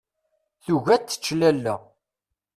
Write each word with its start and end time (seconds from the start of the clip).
Tugi 0.63 0.91
ad 0.93 1.03
tečč 1.05 1.25
lalla. 1.39 1.75